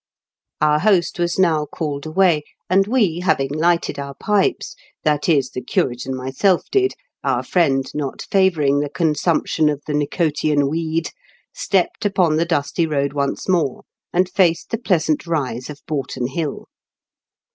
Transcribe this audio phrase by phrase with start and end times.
[0.61, 3.21] Our host was now called away, and w^e,.
[3.21, 6.93] having lighted our pipes— that is, the curate and myself did,
[7.23, 11.11] our friend not favouring the consumption of the nicotian weed—
[11.53, 16.65] stepped upon the dusty road once more, and faced the pleasant rise of Boughton Hill.